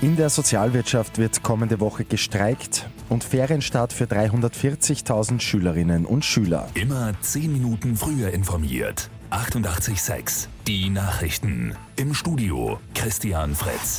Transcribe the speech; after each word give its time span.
In 0.00 0.14
der 0.14 0.30
Sozialwirtschaft 0.30 1.18
wird 1.18 1.42
kommende 1.42 1.80
Woche 1.80 2.04
gestreikt 2.04 2.88
und 3.08 3.24
Ferienstart 3.24 3.92
für 3.92 4.04
340.000 4.04 5.40
Schülerinnen 5.40 6.06
und 6.06 6.24
Schüler. 6.24 6.68
Immer 6.74 7.14
10 7.20 7.52
Minuten 7.52 7.96
früher 7.96 8.30
informiert. 8.30 9.10
88.6 9.32 10.46
Die 10.68 10.88
Nachrichten. 10.88 11.74
Im 11.96 12.14
Studio 12.14 12.78
Christian 12.94 13.56
Fritz. 13.56 13.98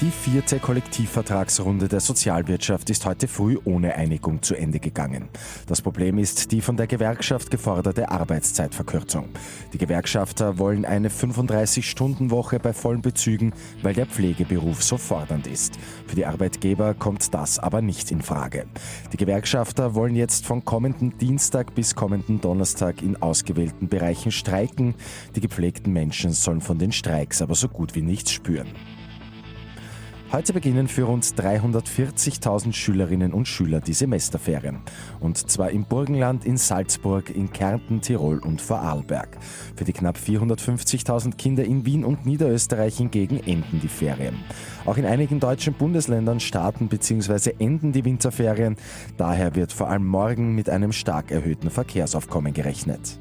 Die 0.00 0.12
vierte 0.12 0.60
Kollektivvertragsrunde 0.60 1.88
der 1.88 1.98
Sozialwirtschaft 1.98 2.88
ist 2.88 3.04
heute 3.04 3.26
früh 3.26 3.58
ohne 3.64 3.96
Einigung 3.96 4.42
zu 4.42 4.54
Ende 4.54 4.78
gegangen. 4.78 5.28
Das 5.66 5.82
Problem 5.82 6.18
ist 6.18 6.52
die 6.52 6.60
von 6.60 6.76
der 6.76 6.86
Gewerkschaft 6.86 7.50
geforderte 7.50 8.08
Arbeitszeitverkürzung. 8.08 9.28
Die 9.72 9.78
Gewerkschafter 9.78 10.56
wollen 10.58 10.84
eine 10.84 11.08
35-Stunden-Woche 11.08 12.60
bei 12.60 12.72
vollen 12.72 13.02
Bezügen, 13.02 13.52
weil 13.82 13.92
der 13.92 14.06
Pflegeberuf 14.06 14.84
so 14.84 14.98
fordernd 14.98 15.48
ist. 15.48 15.80
Für 16.06 16.14
die 16.14 16.26
Arbeitgeber 16.26 16.94
kommt 16.94 17.34
das 17.34 17.58
aber 17.58 17.82
nicht 17.82 18.12
in 18.12 18.22
Frage. 18.22 18.66
Die 19.12 19.16
Gewerkschafter 19.16 19.96
wollen 19.96 20.14
jetzt 20.14 20.46
von 20.46 20.64
kommenden 20.64 21.18
Dienstag 21.18 21.74
bis 21.74 21.96
kommenden 21.96 22.40
Donnerstag 22.40 23.02
in 23.02 23.20
ausgewählten 23.20 23.88
Bereichen 23.88 24.30
streiken. 24.30 24.94
Die 25.34 25.40
gepflegten 25.40 25.92
Menschen 25.92 26.30
sollen 26.30 26.60
von 26.60 26.78
den 26.78 26.92
Streiks 26.92 27.42
aber 27.42 27.56
so 27.56 27.68
gut 27.68 27.96
wie 27.96 28.02
nichts 28.02 28.30
spüren. 28.30 28.68
Heute 30.30 30.52
beginnen 30.52 30.88
für 30.88 31.04
rund 31.04 31.24
340.000 31.24 32.74
Schülerinnen 32.74 33.32
und 33.32 33.48
Schüler 33.48 33.80
die 33.80 33.94
Semesterferien. 33.94 34.80
Und 35.20 35.38
zwar 35.50 35.70
im 35.70 35.84
Burgenland, 35.84 36.44
in 36.44 36.58
Salzburg, 36.58 37.34
in 37.34 37.50
Kärnten, 37.50 38.02
Tirol 38.02 38.38
und 38.40 38.60
Vorarlberg. 38.60 39.38
Für 39.74 39.84
die 39.84 39.94
knapp 39.94 40.18
450.000 40.18 41.36
Kinder 41.36 41.64
in 41.64 41.86
Wien 41.86 42.04
und 42.04 42.26
Niederösterreich 42.26 42.98
hingegen 42.98 43.38
enden 43.38 43.80
die 43.80 43.88
Ferien. 43.88 44.36
Auch 44.84 44.98
in 44.98 45.06
einigen 45.06 45.40
deutschen 45.40 45.72
Bundesländern 45.72 46.40
starten 46.40 46.88
bzw. 46.88 47.54
enden 47.58 47.92
die 47.92 48.04
Winterferien. 48.04 48.76
Daher 49.16 49.54
wird 49.54 49.72
vor 49.72 49.88
allem 49.88 50.06
morgen 50.06 50.54
mit 50.54 50.68
einem 50.68 50.92
stark 50.92 51.30
erhöhten 51.30 51.70
Verkehrsaufkommen 51.70 52.52
gerechnet. 52.52 53.18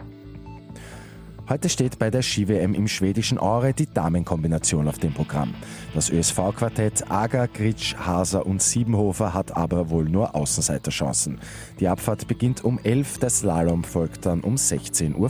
Heute 1.50 1.70
steht 1.70 1.98
bei 1.98 2.10
der 2.10 2.24
Ski-WM 2.24 2.74
im 2.74 2.90
schwedischen 2.90 3.38
Aure 3.38 3.74
die 3.74 3.86
Damenkombination 3.86 4.90
auf 4.90 4.98
dem 4.98 5.14
Programm. 5.14 5.56
Das 5.94 6.10
ÖSV-Quartett 6.10 7.10
Ager, 7.10 7.48
Gritsch, 7.48 7.96
Haser 7.96 8.46
und 8.46 8.62
Siebenhofer 8.62 9.34
hat 9.34 9.56
aber 9.56 9.90
wohl 9.90 10.04
nur 10.10 10.36
Außenseiterchancen. 10.36 11.40
Die 11.80 11.88
Abfahrt 11.88 12.28
beginnt 12.28 12.66
um 12.66 12.80
11, 12.84 13.20
der 13.20 13.30
Slalom 13.30 13.86
folgt 13.86 14.26
dann 14.26 14.42
um 14.42 14.56
16.15 14.56 15.16
Uhr 15.16 15.30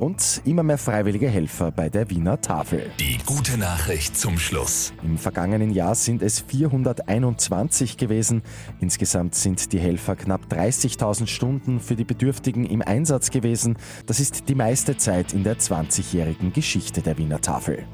und 0.00 0.40
immer 0.44 0.62
mehr 0.62 0.78
freiwillige 0.78 1.28
Helfer 1.28 1.70
bei 1.70 1.88
der 1.88 2.10
Wiener 2.10 2.40
Tafel. 2.40 2.90
Die 2.98 3.18
gute 3.26 3.58
Nachricht 3.58 4.16
zum 4.16 4.38
Schluss. 4.38 4.92
Im 5.02 5.18
vergangenen 5.18 5.70
Jahr 5.70 5.94
sind 5.94 6.22
es 6.22 6.40
421 6.40 7.96
gewesen. 7.96 8.42
Insgesamt 8.80 9.34
sind 9.34 9.72
die 9.72 9.78
Helfer 9.78 10.16
knapp 10.16 10.46
30.000 10.50 11.26
Stunden 11.26 11.80
für 11.80 11.96
die 11.96 12.04
Bedürftigen 12.04 12.64
im 12.64 12.82
Einsatz 12.82 13.30
gewesen. 13.30 13.76
Das 14.06 14.20
ist 14.20 14.48
die 14.48 14.54
meiste 14.54 14.96
Zeit 14.96 15.34
in 15.34 15.44
der 15.44 15.58
20-jährigen 15.58 16.52
Geschichte 16.52 17.02
der 17.02 17.18
Wiener 17.18 17.40
Tafel. 17.40 17.84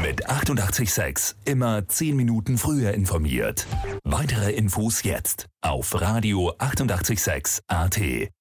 Mit 0.00 0.28
886 0.28 1.36
immer 1.44 1.86
10 1.86 2.16
Minuten 2.16 2.56
früher 2.56 2.92
informiert. 2.94 3.66
Weitere 4.04 4.52
Infos 4.52 5.02
jetzt 5.02 5.48
auf 5.60 6.00
Radio 6.00 6.52
886 6.58 7.64
AT. 7.66 8.32